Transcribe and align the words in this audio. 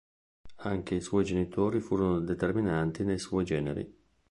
Anche 0.63 0.95
i 0.95 0.99
suoi 0.99 1.23
genitori 1.25 1.79
furono 1.79 2.21
determinanti 2.21 3.03
nei 3.03 3.19
suoi 3.19 3.45
generi. 3.45 3.97